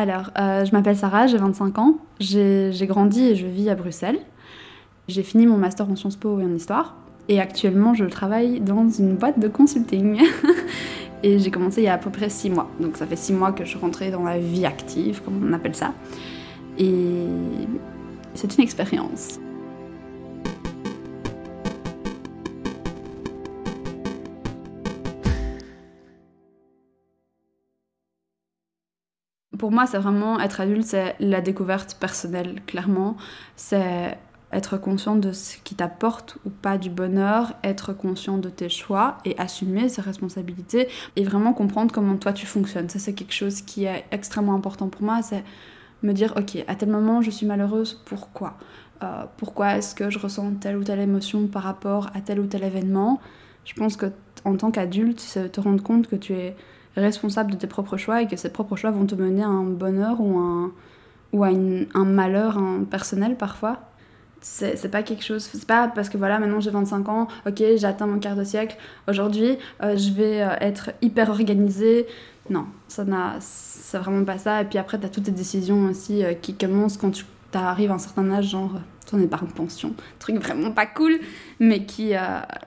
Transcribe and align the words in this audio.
Alors, 0.00 0.30
euh, 0.38 0.64
je 0.64 0.72
m'appelle 0.72 0.96
Sarah, 0.96 1.26
j'ai 1.26 1.36
25 1.36 1.78
ans. 1.78 1.98
J'ai 2.20 2.86
grandi 2.88 3.22
et 3.22 3.36
je 3.36 3.46
vis 3.46 3.68
à 3.68 3.74
Bruxelles. 3.74 4.18
J'ai 5.08 5.22
fini 5.22 5.46
mon 5.46 5.58
master 5.58 5.90
en 5.90 5.94
Sciences 5.94 6.16
Po 6.16 6.40
et 6.40 6.44
en 6.44 6.54
Histoire. 6.54 6.96
Et 7.28 7.38
actuellement, 7.38 7.92
je 7.92 8.06
travaille 8.06 8.60
dans 8.60 8.88
une 8.88 9.16
boîte 9.16 9.38
de 9.38 9.46
consulting. 9.46 10.18
et 11.22 11.38
j'ai 11.38 11.50
commencé 11.50 11.82
il 11.82 11.84
y 11.84 11.88
a 11.88 11.92
à 11.92 11.98
peu 11.98 12.08
près 12.08 12.30
6 12.30 12.48
mois. 12.48 12.70
Donc 12.80 12.96
ça 12.96 13.06
fait 13.06 13.14
6 13.14 13.34
mois 13.34 13.52
que 13.52 13.62
je 13.62 13.68
suis 13.68 13.78
rentrée 13.78 14.10
dans 14.10 14.22
la 14.22 14.38
vie 14.38 14.64
active, 14.64 15.20
comme 15.22 15.46
on 15.46 15.52
appelle 15.52 15.74
ça. 15.74 15.92
Et 16.78 17.26
c'est 18.32 18.56
une 18.56 18.64
expérience. 18.64 19.38
Pour 29.60 29.72
moi, 29.72 29.84
c'est 29.86 29.98
vraiment 29.98 30.40
être 30.40 30.62
adulte, 30.62 30.84
c'est 30.84 31.16
la 31.20 31.42
découverte 31.42 31.98
personnelle, 32.00 32.62
clairement. 32.66 33.18
C'est 33.56 34.16
être 34.52 34.78
conscient 34.78 35.16
de 35.16 35.32
ce 35.32 35.58
qui 35.58 35.74
t'apporte 35.74 36.38
ou 36.46 36.50
pas 36.50 36.78
du 36.78 36.88
bonheur, 36.88 37.52
être 37.62 37.92
conscient 37.92 38.38
de 38.38 38.48
tes 38.48 38.70
choix 38.70 39.18
et 39.26 39.36
assumer 39.36 39.90
ses 39.90 40.00
responsabilités 40.00 40.88
et 41.14 41.24
vraiment 41.24 41.52
comprendre 41.52 41.92
comment 41.92 42.16
toi 42.16 42.32
tu 42.32 42.46
fonctionnes. 42.46 42.88
Ça, 42.88 42.98
c'est 42.98 43.12
quelque 43.12 43.34
chose 43.34 43.60
qui 43.60 43.84
est 43.84 44.06
extrêmement 44.12 44.54
important 44.54 44.88
pour 44.88 45.02
moi. 45.02 45.20
C'est 45.20 45.44
me 46.02 46.14
dire, 46.14 46.32
ok, 46.38 46.64
à 46.66 46.74
tel 46.74 46.88
moment, 46.88 47.20
je 47.20 47.30
suis 47.30 47.44
malheureuse, 47.44 48.02
pourquoi? 48.06 48.56
Euh, 49.02 49.24
Pourquoi 49.36 49.76
est-ce 49.76 49.94
que 49.94 50.08
je 50.08 50.18
ressens 50.18 50.54
telle 50.54 50.78
ou 50.78 50.84
telle 50.84 51.00
émotion 51.00 51.48
par 51.48 51.64
rapport 51.64 52.06
à 52.14 52.22
tel 52.22 52.40
ou 52.40 52.46
tel 52.46 52.64
événement? 52.64 53.20
Je 53.66 53.74
pense 53.74 53.98
que 53.98 54.06
en 54.46 54.56
tant 54.56 54.70
qu'adulte, 54.70 55.38
te 55.52 55.60
rendre 55.60 55.82
compte 55.82 56.08
que 56.08 56.16
tu 56.16 56.32
es 56.32 56.56
responsable 56.96 57.52
de 57.52 57.56
tes 57.56 57.66
propres 57.66 57.96
choix 57.96 58.22
et 58.22 58.26
que 58.26 58.36
ces 58.36 58.50
propres 58.50 58.76
choix 58.76 58.90
vont 58.90 59.06
te 59.06 59.14
mener 59.14 59.42
à 59.42 59.48
un 59.48 59.64
bonheur 59.64 60.20
ou, 60.20 60.38
un, 60.38 60.72
ou 61.32 61.44
à 61.44 61.48
un 61.48 62.04
malheur 62.04 62.58
personnel 62.90 63.36
parfois. 63.36 63.78
C'est 64.42 64.90
pas 64.90 65.02
quelque 65.02 65.22
chose, 65.22 65.42
c'est 65.52 65.66
pas 65.66 65.88
parce 65.88 66.08
que 66.08 66.16
voilà, 66.16 66.38
maintenant 66.38 66.60
j'ai 66.60 66.70
25 66.70 67.08
ans, 67.10 67.28
ok, 67.46 67.56
j'ai 67.58 67.84
atteint 67.84 68.06
mon 68.06 68.18
quart 68.18 68.36
de 68.36 68.44
siècle, 68.44 68.78
aujourd'hui 69.06 69.58
euh, 69.82 69.98
je 69.98 70.10
vais 70.12 70.40
euh, 70.40 70.48
être 70.60 70.92
hyper 71.02 71.28
organisée. 71.28 72.06
Non, 72.48 72.64
ça 72.88 73.04
n'a, 73.04 73.36
c'est 73.40 73.98
vraiment 73.98 74.24
pas 74.24 74.38
ça. 74.38 74.62
Et 74.62 74.64
puis 74.64 74.78
après, 74.78 74.98
tu 74.98 75.04
as 75.04 75.10
toutes 75.10 75.24
tes 75.24 75.30
décisions 75.30 75.84
aussi 75.84 76.24
euh, 76.24 76.32
qui 76.32 76.54
commencent 76.54 76.96
quand 76.96 77.10
tu 77.10 77.26
arrives 77.52 77.90
à 77.90 77.94
un 77.94 77.98
certain 77.98 78.30
âge, 78.30 78.48
genre 78.48 78.80
ton 79.06 79.20
épargne 79.20 79.48
pension, 79.48 79.94
truc 80.18 80.36
vraiment 80.36 80.70
pas 80.70 80.86
cool, 80.86 81.18
mais, 81.58 81.84
qui, 81.84 82.12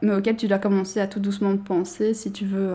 mais 0.02 0.14
auquel 0.14 0.36
tu 0.36 0.48
dois 0.48 0.60
commencer 0.60 1.00
à 1.00 1.08
tout 1.08 1.22
doucement 1.22 1.56
penser 1.56 2.14
si 2.14 2.34
tu 2.34 2.46
veux 2.46 2.74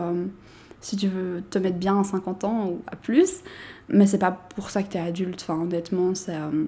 si 0.81 0.97
tu 0.97 1.09
veux 1.09 1.43
te 1.43 1.59
mettre 1.59 1.79
bien 1.79 2.01
à 2.01 2.05
50 2.05 2.45
ans 2.45 2.67
ou 2.69 2.83
à 2.87 2.97
plus. 2.97 3.43
Mais 3.89 4.07
c'est 4.07 4.19
pas 4.19 4.33
pour 4.33 4.71
ça 4.71 4.83
que 4.83 4.93
tu 4.93 4.99
es 4.99 5.01
adulte. 5.01 5.41
Enfin, 5.43 5.61
honnêtement, 5.61 6.13
euh, 6.29 6.65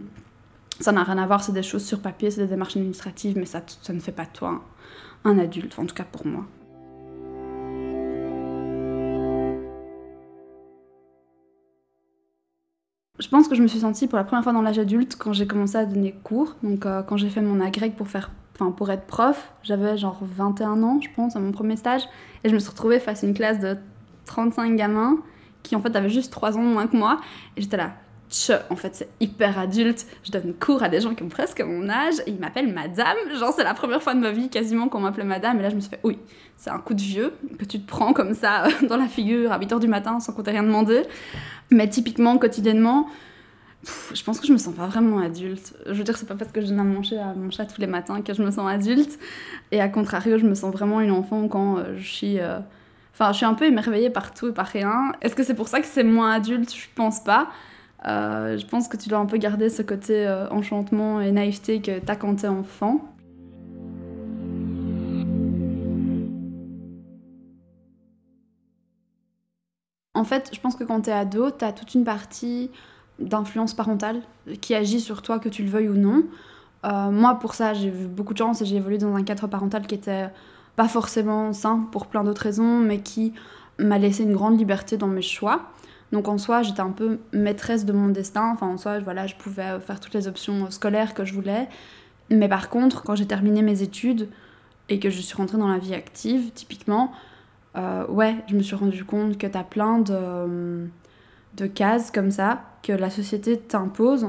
ça 0.80 0.92
n'a 0.92 1.04
rien 1.04 1.18
à 1.18 1.26
voir. 1.26 1.42
C'est 1.42 1.52
des 1.52 1.62
choses 1.62 1.84
sur 1.84 2.00
papier, 2.00 2.30
c'est 2.30 2.42
des 2.42 2.48
démarches 2.48 2.76
administratives, 2.76 3.36
mais 3.38 3.46
ça, 3.46 3.62
ça 3.82 3.92
ne 3.92 4.00
fait 4.00 4.12
pas 4.12 4.26
toi 4.26 4.62
un, 5.24 5.38
adulte, 5.38 5.78
en 5.78 5.86
tout 5.86 5.94
cas 5.94 6.04
pour 6.04 6.26
moi. 6.26 6.46
Je 13.18 13.28
pense 13.28 13.48
que 13.48 13.54
je 13.54 13.62
me 13.62 13.66
suis 13.66 13.80
sentie 13.80 14.06
pour 14.06 14.16
la 14.16 14.24
première 14.24 14.42
fois 14.42 14.54
dans 14.54 14.62
l'âge 14.62 14.78
adulte 14.78 15.16
quand 15.18 15.34
j'ai 15.34 15.46
commencé 15.46 15.76
à 15.76 15.84
donner 15.84 16.14
cours. 16.24 16.56
Donc 16.62 16.86
euh, 16.86 17.02
quand 17.02 17.18
j'ai 17.18 17.28
fait 17.28 17.42
mon 17.42 17.60
agrég 17.60 17.94
pour 17.94 18.08
faire 18.08 18.30
enfin 18.54 18.72
pour 18.72 18.90
être 18.90 19.06
prof, 19.06 19.52
j'avais 19.62 19.98
genre 19.98 20.18
21 20.22 20.82
ans, 20.82 21.00
je 21.02 21.08
pense, 21.14 21.36
à 21.36 21.40
mon 21.40 21.52
premier 21.52 21.76
stage 21.76 22.02
et 22.44 22.48
je 22.48 22.54
me 22.54 22.58
suis 22.58 22.70
retrouvée 22.70 22.98
face 22.98 23.22
à 23.22 23.26
une 23.26 23.34
classe 23.34 23.58
de 23.58 23.76
35 24.30 24.76
gamins 24.76 25.18
qui 25.62 25.74
en 25.76 25.80
fait 25.80 25.94
avaient 25.96 26.08
juste 26.08 26.32
3 26.32 26.56
ans 26.56 26.62
moins 26.62 26.86
que 26.86 26.96
moi. 26.96 27.20
Et 27.56 27.62
j'étais 27.62 27.76
là, 27.76 27.94
tch, 28.30 28.52
en 28.70 28.76
fait 28.76 28.94
c'est 28.94 29.08
hyper 29.18 29.58
adulte, 29.58 30.06
je 30.22 30.30
donne 30.30 30.54
cours 30.54 30.82
à 30.82 30.88
des 30.88 31.00
gens 31.00 31.14
qui 31.14 31.22
ont 31.22 31.28
presque 31.28 31.60
mon 31.60 31.88
âge 31.88 32.14
et 32.26 32.30
ils 32.30 32.38
m'appellent 32.38 32.72
madame. 32.72 33.16
Genre 33.38 33.52
c'est 33.54 33.64
la 33.64 33.74
première 33.74 34.02
fois 34.02 34.14
de 34.14 34.20
ma 34.20 34.30
vie 34.30 34.48
quasiment 34.48 34.88
qu'on 34.88 35.00
m'appelait 35.00 35.24
madame 35.24 35.58
et 35.58 35.62
là 35.62 35.70
je 35.70 35.74
me 35.74 35.80
suis 35.80 35.90
fait, 35.90 36.00
oui, 36.04 36.18
c'est 36.56 36.70
un 36.70 36.78
coup 36.78 36.94
de 36.94 37.00
vieux 37.00 37.34
que 37.58 37.64
tu 37.64 37.80
te 37.80 37.86
prends 37.86 38.12
comme 38.12 38.34
ça 38.34 38.68
dans 38.88 38.96
la 38.96 39.08
figure 39.08 39.52
à 39.52 39.58
8h 39.58 39.80
du 39.80 39.88
matin 39.88 40.20
sans 40.20 40.32
qu'on 40.32 40.42
t'ait 40.42 40.52
rien 40.52 40.62
demandé. 40.62 41.02
Mais 41.70 41.88
typiquement, 41.88 42.38
quotidiennement, 42.38 43.08
je 44.12 44.22
pense 44.22 44.40
que 44.40 44.46
je 44.46 44.52
me 44.52 44.58
sens 44.58 44.74
pas 44.74 44.86
vraiment 44.86 45.18
adulte. 45.18 45.74
Je 45.86 45.92
veux 45.92 46.04
dire, 46.04 46.16
c'est 46.16 46.26
pas 46.26 46.34
parce 46.34 46.52
que 46.52 46.60
je 46.60 46.66
viens 46.66 46.84
manger 46.84 47.18
à 47.18 47.32
mon 47.34 47.50
chat 47.50 47.64
tous 47.64 47.80
les 47.80 47.86
matins 47.86 48.20
que 48.22 48.34
je 48.34 48.42
me 48.42 48.50
sens 48.50 48.68
adulte. 48.68 49.18
Et 49.70 49.80
à 49.80 49.88
contrario, 49.88 50.36
je 50.36 50.46
me 50.46 50.54
sens 50.54 50.72
vraiment 50.72 51.00
une 51.00 51.12
enfant 51.12 51.48
quand 51.48 51.78
euh, 51.78 51.96
je 51.96 52.08
suis... 52.08 52.40
Euh, 52.40 52.58
Enfin, 53.12 53.32
je 53.32 53.38
suis 53.38 53.46
un 53.46 53.54
peu 53.54 53.66
émerveillée 53.66 54.10
par 54.10 54.32
tout 54.32 54.48
et 54.48 54.52
par 54.52 54.66
rien. 54.66 55.12
Est-ce 55.20 55.34
que 55.34 55.42
c'est 55.42 55.54
pour 55.54 55.68
ça 55.68 55.80
que 55.80 55.86
c'est 55.86 56.04
moins 56.04 56.32
adulte? 56.32 56.74
Je 56.74 56.86
pense 56.94 57.22
pas. 57.22 57.48
Euh, 58.06 58.56
je 58.56 58.66
pense 58.66 58.88
que 58.88 58.96
tu 58.96 59.08
dois 59.08 59.18
un 59.18 59.26
peu 59.26 59.36
garder 59.36 59.68
ce 59.68 59.82
côté 59.82 60.26
euh, 60.26 60.48
enchantement 60.50 61.20
et 61.20 61.32
naïveté 61.32 61.82
que 61.82 61.98
t'as 61.98 62.16
quand 62.16 62.36
t'es 62.36 62.48
enfant. 62.48 63.04
En 70.14 70.24
fait, 70.24 70.50
je 70.52 70.60
pense 70.60 70.76
que 70.76 70.84
quand 70.84 71.02
t'es 71.02 71.12
ado, 71.12 71.50
t'as 71.50 71.72
toute 71.72 71.94
une 71.94 72.04
partie 72.04 72.70
d'influence 73.18 73.74
parentale 73.74 74.22
qui 74.60 74.74
agit 74.74 75.00
sur 75.00 75.22
toi, 75.22 75.38
que 75.38 75.48
tu 75.48 75.62
le 75.62 75.70
veuilles 75.70 75.88
ou 75.88 75.96
non. 75.96 76.24
Euh, 76.84 77.10
moi, 77.10 77.38
pour 77.38 77.54
ça, 77.54 77.74
j'ai 77.74 77.88
eu 77.88 78.06
beaucoup 78.06 78.32
de 78.32 78.38
chance 78.38 78.62
et 78.62 78.66
j'ai 78.66 78.76
évolué 78.76 78.98
dans 78.98 79.14
un 79.14 79.22
cadre 79.24 79.46
parental 79.46 79.86
qui 79.86 79.94
était 79.94 80.30
pas 80.76 80.88
forcément 80.88 81.52
sain 81.52 81.88
pour 81.92 82.06
plein 82.06 82.24
d'autres 82.24 82.42
raisons, 82.42 82.78
mais 82.78 83.00
qui 83.00 83.32
m'a 83.78 83.98
laissé 83.98 84.22
une 84.22 84.32
grande 84.32 84.58
liberté 84.58 84.96
dans 84.96 85.06
mes 85.06 85.22
choix. 85.22 85.70
Donc 86.12 86.28
en 86.28 86.38
soi, 86.38 86.62
j'étais 86.62 86.80
un 86.80 86.90
peu 86.90 87.18
maîtresse 87.32 87.84
de 87.84 87.92
mon 87.92 88.08
destin. 88.08 88.50
Enfin, 88.52 88.66
en 88.66 88.76
soi, 88.76 88.98
voilà, 89.00 89.26
je 89.26 89.36
pouvais 89.36 89.78
faire 89.80 90.00
toutes 90.00 90.14
les 90.14 90.28
options 90.28 90.70
scolaires 90.70 91.14
que 91.14 91.24
je 91.24 91.34
voulais. 91.34 91.68
Mais 92.30 92.48
par 92.48 92.68
contre, 92.68 93.02
quand 93.02 93.14
j'ai 93.14 93.26
terminé 93.26 93.62
mes 93.62 93.82
études 93.82 94.28
et 94.88 94.98
que 94.98 95.10
je 95.10 95.20
suis 95.20 95.36
rentrée 95.36 95.58
dans 95.58 95.68
la 95.68 95.78
vie 95.78 95.94
active, 95.94 96.50
typiquement, 96.52 97.12
euh, 97.76 98.06
ouais, 98.08 98.36
je 98.48 98.56
me 98.56 98.62
suis 98.62 98.74
rendu 98.74 99.04
compte 99.04 99.38
que 99.38 99.46
tu 99.46 99.56
as 99.56 99.64
plein 99.64 99.98
de, 99.98 100.88
de 101.56 101.66
cases 101.66 102.10
comme 102.10 102.30
ça 102.30 102.62
que 102.82 102.92
la 102.92 103.10
société 103.10 103.58
t'impose 103.58 104.28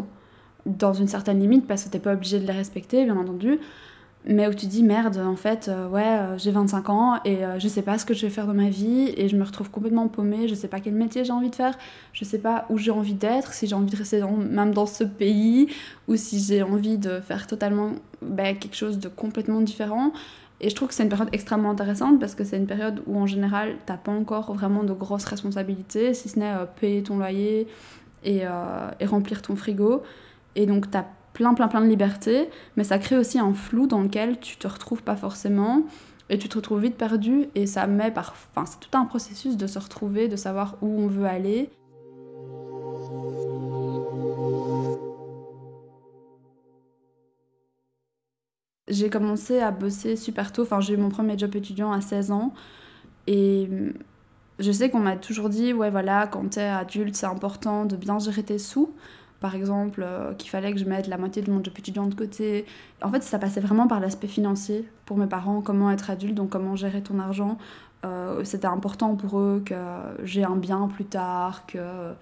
dans 0.66 0.94
une 0.94 1.08
certaine 1.08 1.40
limite 1.40 1.66
parce 1.66 1.84
que 1.85 1.90
t'es 1.90 2.00
pas 2.00 2.13
obligé 2.13 2.40
de 2.40 2.46
les 2.46 2.53
respecter, 2.53 3.03
bien 3.06 3.18
entendu 3.18 3.59
mais 4.25 4.47
où 4.47 4.53
tu 4.53 4.67
dis 4.67 4.83
merde, 4.83 5.17
en 5.17 5.35
fait, 5.35 5.67
euh, 5.67 5.87
ouais, 5.87 6.03
euh, 6.05 6.37
j'ai 6.37 6.51
25 6.51 6.89
ans 6.89 7.19
et 7.25 7.43
euh, 7.43 7.57
je 7.57 7.67
sais 7.67 7.81
pas 7.81 7.97
ce 7.97 8.05
que 8.05 8.13
je 8.13 8.21
vais 8.21 8.31
faire 8.31 8.45
dans 8.45 8.53
ma 8.53 8.69
vie 8.69 9.11
et 9.17 9.27
je 9.27 9.35
me 9.35 9.43
retrouve 9.43 9.71
complètement 9.71 10.07
paumée, 10.07 10.47
je 10.47 10.53
sais 10.53 10.67
pas 10.67 10.79
quel 10.79 10.93
métier 10.93 11.25
j'ai 11.25 11.31
envie 11.31 11.49
de 11.49 11.55
faire, 11.55 11.75
je 12.13 12.23
sais 12.23 12.37
pas 12.37 12.65
où 12.69 12.77
j'ai 12.77 12.91
envie 12.91 13.15
d'être, 13.15 13.51
si 13.51 13.65
j'ai 13.65 13.73
envie 13.73 13.89
de 13.89 13.97
rester 13.97 14.21
même 14.21 14.73
dans 14.75 14.85
ce 14.85 15.03
pays 15.03 15.69
ou 16.07 16.15
si 16.17 16.39
j'ai 16.39 16.61
envie 16.61 16.99
de 16.99 17.19
faire 17.19 17.47
totalement 17.47 17.93
bah, 18.21 18.53
quelque 18.53 18.75
chose 18.75 18.99
de 18.99 19.07
complètement 19.07 19.59
différent. 19.61 20.13
Et 20.59 20.69
je 20.69 20.75
trouve 20.75 20.89
que 20.89 20.93
c'est 20.93 21.01
une 21.01 21.09
période 21.09 21.29
extrêmement 21.31 21.71
intéressante 21.71 22.19
parce 22.19 22.35
que 22.35 22.43
c'est 22.43 22.57
une 22.57 22.67
période 22.67 23.01
où 23.07 23.17
en 23.17 23.25
général 23.25 23.77
t'as 23.87 23.97
pas 23.97 24.11
encore 24.11 24.53
vraiment 24.53 24.83
de 24.83 24.93
grosses 24.93 25.25
responsabilités, 25.25 26.13
si 26.13 26.29
ce 26.29 26.37
n'est 26.37 26.53
payer 26.79 27.01
ton 27.01 27.17
loyer 27.17 27.67
et, 28.23 28.43
et, 28.99 29.05
remplir 29.07 29.41
ton 29.41 29.55
frigo. 29.55 30.03
Et 30.55 30.67
donc 30.67 30.91
t'as 30.91 31.05
plein, 31.41 31.56
plein, 31.56 31.68
plein 31.68 31.81
de 31.81 31.88
liberté, 31.88 32.50
mais 32.75 32.84
ça 32.84 33.00
crée 33.00 33.18
aussi 33.18 33.40
un 33.40 33.56
flou 33.56 33.88
dans 33.88 34.02
lequel 34.02 34.40
tu 34.40 34.57
te 34.57 34.68
retrouves 34.68 35.02
pas 35.02 35.16
forcément 35.16 35.81
et 36.29 36.38
tu 36.38 36.47
te 36.47 36.56
retrouves 36.56 36.81
vite 36.81 36.97
perdu 36.97 37.47
et 37.56 37.66
ça 37.66 37.88
met 37.88 38.12
par... 38.12 38.35
Enfin, 38.52 38.68
c'est 38.68 38.79
tout 38.79 38.96
un 38.96 39.06
processus 39.06 39.57
de 39.57 39.66
se 39.66 39.79
retrouver, 39.79 40.28
de 40.28 40.35
savoir 40.35 40.78
où 40.84 41.02
on 41.02 41.07
veut 41.07 41.25
aller. 41.25 41.72
J'ai 48.88 49.09
commencé 49.09 49.59
à 49.62 49.72
bosser 49.72 50.16
super 50.18 50.53
tôt, 50.53 50.62
enfin 50.62 50.79
j'ai 50.79 50.94
eu 50.94 50.97
mon 50.97 51.09
premier 51.09 51.40
job 51.40 51.56
étudiant 51.56 51.91
à 51.91 52.02
16 52.02 52.29
ans 52.29 52.53
et 53.25 53.68
je 54.59 54.72
sais 54.72 54.91
qu'on 54.91 55.00
m'a 55.00 55.16
toujours 55.16 55.50
dit, 55.50 55.73
ouais 55.73 55.90
voilà, 55.90 56.28
quand 56.28 56.52
t'es 56.52 56.62
adulte 56.62 57.16
c'est 57.16 57.25
important 57.25 57.85
de 57.85 57.96
bien 57.96 58.19
gérer 58.19 58.44
tes 58.44 58.59
sous 58.59 58.94
par 59.41 59.55
exemple, 59.55 60.03
euh, 60.03 60.34
qu'il 60.35 60.52
fallait 60.52 60.72
que 60.72 60.79
je 60.79 60.85
mette 60.85 61.08
la 61.08 61.17
moitié 61.17 61.41
de 61.41 61.52
mon 61.52 61.64
job 61.64 61.73
étudiant 61.78 62.05
de 62.05 62.14
côté. 62.14 62.66
En 63.02 63.09
fait, 63.09 63.23
ça 63.23 63.40
passait 63.40 63.59
vraiment 63.59 63.88
par 63.88 63.99
l'aspect 63.99 64.28
financier 64.28 64.88
pour 65.05 65.17
mes 65.17 65.26
parents, 65.26 65.61
comment 65.61 65.91
être 65.91 66.11
adulte, 66.11 66.35
donc 66.35 66.52
comment 66.52 66.76
gérer 66.76 67.02
ton 67.02 67.20
argent. 67.20 67.58
Euh, 68.05 68.43
c'était 68.43 68.67
important 68.67 69.16
pour 69.16 69.40
eux 69.40 69.61
que 69.66 69.76
j'ai 70.23 70.43
un 70.43 70.55
bien 70.55 70.88
plus 70.88 71.05
tard, 71.05 71.66
que 71.66 72.14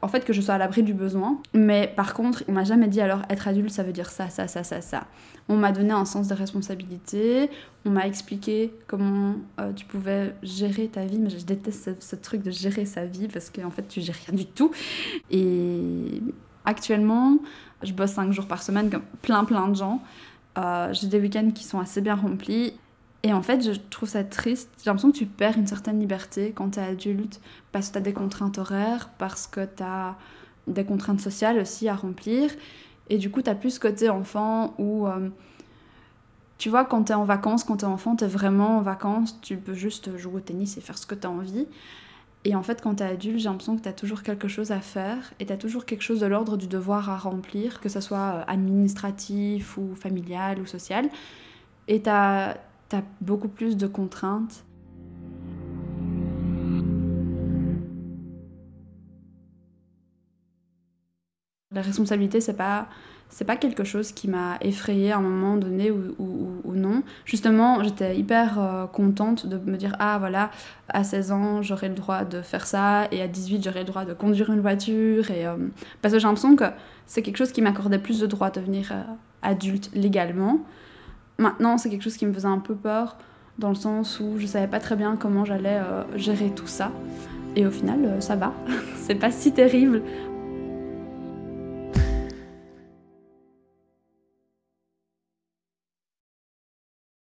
en 0.00 0.08
fait 0.08 0.24
que 0.24 0.32
je 0.32 0.40
sois 0.40 0.54
à 0.54 0.58
l'abri 0.58 0.84
du 0.84 0.94
besoin. 0.94 1.38
Mais 1.52 1.92
par 1.96 2.14
contre, 2.14 2.44
on 2.48 2.52
m'a 2.52 2.64
jamais 2.64 2.86
dit 2.86 3.00
alors 3.00 3.22
être 3.28 3.48
adulte 3.48 3.70
ça 3.70 3.82
veut 3.82 3.92
dire 3.92 4.10
ça, 4.10 4.28
ça, 4.28 4.46
ça, 4.46 4.62
ça, 4.62 4.80
ça. 4.80 5.06
On 5.48 5.56
m'a 5.56 5.72
donné 5.72 5.90
un 5.90 6.04
sens 6.04 6.28
de 6.28 6.34
responsabilité, 6.34 7.50
on 7.84 7.90
m'a 7.90 8.06
expliqué 8.06 8.72
comment 8.86 9.34
euh, 9.58 9.72
tu 9.72 9.84
pouvais 9.84 10.34
gérer 10.42 10.88
ta 10.88 11.04
vie, 11.04 11.18
mais 11.18 11.30
je 11.30 11.44
déteste 11.44 12.00
ce, 12.00 12.16
truc 12.16 12.42
de 12.42 12.50
gérer 12.50 12.84
sa 12.84 13.04
vie 13.04 13.28
parce 13.28 13.50
qu'en 13.50 13.70
fait 13.70 13.88
tu 13.88 14.00
gères 14.00 14.16
rien 14.26 14.36
du 14.36 14.46
tout. 14.46 14.70
Et 15.30 16.22
Actuellement, 16.68 17.38
je 17.82 17.94
bosse 17.94 18.10
5 18.10 18.30
jours 18.30 18.44
par 18.44 18.62
semaine 18.62 18.90
comme 18.90 19.04
plein 19.22 19.42
plein 19.44 19.68
de 19.68 19.74
gens. 19.74 20.02
Euh, 20.58 20.92
j'ai 20.92 21.06
des 21.06 21.18
week-ends 21.18 21.50
qui 21.54 21.64
sont 21.64 21.80
assez 21.80 22.02
bien 22.02 22.14
remplis. 22.14 22.74
Et 23.22 23.32
en 23.32 23.40
fait, 23.40 23.62
je 23.62 23.80
trouve 23.88 24.06
ça 24.06 24.22
triste. 24.22 24.68
J'ai 24.76 24.90
l'impression 24.90 25.10
que 25.10 25.16
tu 25.16 25.24
perds 25.24 25.56
une 25.56 25.66
certaine 25.66 25.98
liberté 25.98 26.52
quand 26.54 26.72
tu 26.72 26.78
es 26.78 26.82
adulte 26.82 27.40
parce 27.72 27.88
que 27.88 27.92
tu 27.92 27.98
as 27.98 28.02
des 28.02 28.12
contraintes 28.12 28.58
horaires, 28.58 29.08
parce 29.16 29.46
que 29.46 29.64
tu 29.64 29.82
as 29.82 30.16
des 30.66 30.84
contraintes 30.84 31.22
sociales 31.22 31.58
aussi 31.58 31.88
à 31.88 31.94
remplir. 31.94 32.50
Et 33.08 33.16
du 33.16 33.30
coup, 33.30 33.40
tu 33.40 33.48
as 33.48 33.54
plus 33.54 33.70
ce 33.70 33.80
côté 33.80 34.10
enfant 34.10 34.74
où, 34.76 35.06
euh, 35.06 35.30
tu 36.58 36.68
vois, 36.68 36.84
quand 36.84 37.04
tu 37.04 37.12
es 37.12 37.14
en 37.14 37.24
vacances, 37.24 37.64
quand 37.64 37.78
tu 37.78 37.86
es 37.86 37.88
enfant, 37.88 38.14
tu 38.14 38.24
es 38.24 38.28
vraiment 38.28 38.76
en 38.76 38.82
vacances, 38.82 39.40
tu 39.40 39.56
peux 39.56 39.72
juste 39.72 40.18
jouer 40.18 40.34
au 40.34 40.40
tennis 40.40 40.76
et 40.76 40.82
faire 40.82 40.98
ce 40.98 41.06
que 41.06 41.14
tu 41.14 41.26
as 41.26 41.30
envie. 41.30 41.66
Et 42.44 42.54
en 42.54 42.62
fait, 42.62 42.80
quand 42.80 42.96
tu 42.96 43.02
es 43.02 43.06
adulte, 43.06 43.38
j'ai 43.38 43.48
l'impression 43.48 43.76
que 43.76 43.82
tu 43.82 43.88
as 43.88 43.92
toujours 43.92 44.22
quelque 44.22 44.48
chose 44.48 44.70
à 44.70 44.80
faire 44.80 45.32
et 45.40 45.46
tu 45.46 45.52
as 45.52 45.56
toujours 45.56 45.84
quelque 45.84 46.02
chose 46.02 46.20
de 46.20 46.26
l'ordre 46.26 46.56
du 46.56 46.66
devoir 46.66 47.10
à 47.10 47.16
remplir, 47.18 47.80
que 47.80 47.88
ce 47.88 48.00
soit 48.00 48.18
euh, 48.18 48.44
administratif 48.46 49.76
ou 49.76 49.94
familial 49.94 50.60
ou 50.60 50.66
social. 50.66 51.08
Et 51.88 52.00
tu 52.02 52.08
as, 52.08 52.50
as 52.92 53.02
beaucoup 53.20 53.48
plus 53.48 53.76
de 53.76 53.86
contraintes. 53.86 54.64
La 61.70 61.82
responsabilité, 61.82 62.40
c'est 62.40 62.56
pas 62.56 62.88
c'est 63.30 63.44
pas 63.44 63.56
quelque 63.56 63.84
chose 63.84 64.12
qui 64.12 64.28
m'a 64.28 64.56
effrayée 64.62 65.12
à 65.12 65.18
un 65.18 65.20
moment 65.20 65.56
donné 65.56 65.90
ou, 65.90 66.14
ou, 66.18 66.74
non. 66.74 67.02
Justement, 67.24 67.82
j'étais 67.82 68.16
hyper 68.16 68.58
euh, 68.58 68.86
contente 68.86 69.46
de 69.46 69.58
me 69.58 69.76
dire 69.76 69.94
ah 69.98 70.18
voilà, 70.18 70.50
à 70.88 71.04
16 71.04 71.32
ans, 71.32 71.62
j'aurai 71.62 71.88
le 71.88 71.94
droit 71.94 72.24
de 72.24 72.40
faire 72.40 72.66
ça 72.66 73.06
et 73.12 73.20
à 73.20 73.28
18, 73.28 73.62
j'aurai 73.62 73.80
le 73.80 73.84
droit 73.84 74.04
de 74.04 74.14
conduire 74.14 74.50
une 74.50 74.60
voiture 74.60 75.30
et 75.30 75.46
euh, 75.46 75.56
parce 76.00 76.14
que 76.14 76.20
j'ai 76.20 76.26
l'impression 76.26 76.56
que 76.56 76.64
c'est 77.06 77.22
quelque 77.22 77.36
chose 77.36 77.52
qui 77.52 77.60
m'accordait 77.60 77.98
plus 77.98 78.20
de 78.20 78.26
droits 78.26 78.50
de 78.50 78.60
devenir 78.60 78.92
euh, 78.92 79.02
adulte 79.42 79.90
légalement. 79.94 80.60
Maintenant, 81.38 81.78
c'est 81.78 81.90
quelque 81.90 82.02
chose 82.02 82.16
qui 82.16 82.26
me 82.26 82.32
faisait 82.32 82.48
un 82.48 82.58
peu 82.58 82.74
peur 82.74 83.18
dans 83.58 83.68
le 83.68 83.74
sens 83.74 84.20
où 84.20 84.38
je 84.38 84.46
savais 84.46 84.68
pas 84.68 84.80
très 84.80 84.96
bien 84.96 85.16
comment 85.16 85.44
j'allais 85.44 85.80
gérer 86.16 86.50
tout 86.50 86.66
ça. 86.66 86.90
Et 87.56 87.66
au 87.66 87.70
final, 87.70 88.16
ça 88.20 88.36
va. 88.36 88.52
c'est 88.96 89.14
pas 89.14 89.30
si 89.30 89.52
terrible 89.52 90.02